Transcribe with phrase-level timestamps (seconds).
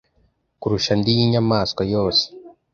[0.61, 2.23] kurusha andi y’inyamaswa yose,